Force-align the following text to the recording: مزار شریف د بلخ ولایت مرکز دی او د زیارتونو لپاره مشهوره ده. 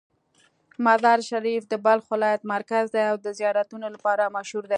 مزار 0.85 1.19
شریف 1.29 1.61
د 1.67 1.73
بلخ 1.85 2.05
ولایت 2.13 2.41
مرکز 2.53 2.85
دی 2.95 3.03
او 3.11 3.17
د 3.25 3.27
زیارتونو 3.39 3.87
لپاره 3.95 4.23
مشهوره 4.37 4.67
ده. 4.67 4.69